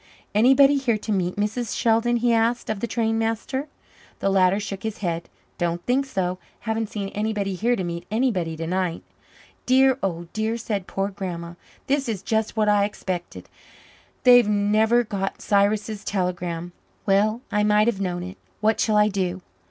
[0.33, 1.77] "Anybody here to meet Mrs.
[1.77, 3.67] Sheldon?" he asked of the station master.
[4.17, 5.29] The latter shook his head.
[5.59, 6.39] "Don't think so.
[6.61, 9.03] Haven't seen anybody here to meet anybody tonight."
[9.67, 11.53] "Dear, oh dear," said poor Grandma.
[11.85, 13.47] "This is just what I expected.
[14.23, 16.71] They've never got Cyrus's telegram.
[17.05, 18.37] Well, I might have known it.
[18.59, 19.43] What shall I do?"